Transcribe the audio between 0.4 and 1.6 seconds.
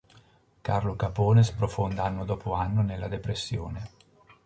Carlo Capone